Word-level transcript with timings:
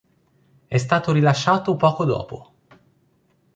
È 0.65 0.77
stato 0.77 1.11
rilasciato 1.11 1.75
poco 1.75 2.05
dopo. 2.05 2.53